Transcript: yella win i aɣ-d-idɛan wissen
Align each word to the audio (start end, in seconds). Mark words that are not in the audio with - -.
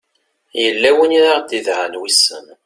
yella 0.61 0.89
win 0.97 1.17
i 1.17 1.21
aɣ-d-idɛan 1.31 1.99
wissen 2.01 2.45